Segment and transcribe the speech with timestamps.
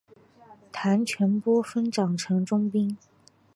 [0.71, 2.97] 谭全播分掌城中兵。